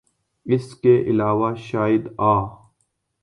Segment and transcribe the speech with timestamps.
[0.45, 2.33] اس کے علاوہ شاید آ